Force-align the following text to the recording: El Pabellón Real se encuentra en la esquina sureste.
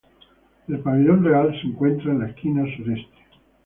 El 0.67 0.79
Pabellón 0.79 1.23
Real 1.23 1.51
se 1.61 1.67
encuentra 1.67 2.11
en 2.11 2.21
la 2.21 2.29
esquina 2.29 2.63
sureste. 2.75 3.17